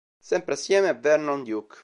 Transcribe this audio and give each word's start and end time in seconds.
Sempre 0.19 0.55
assieme 0.55 0.87
a 0.89 0.95
Vernon 0.95 1.43
Duke. 1.43 1.77